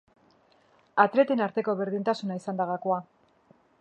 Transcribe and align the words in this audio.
Atleten 1.03 1.43
arteko 1.47 1.75
berdintasuna 1.81 2.39
izan 2.41 2.63
da 2.63 2.67
gakoa. 2.71 2.99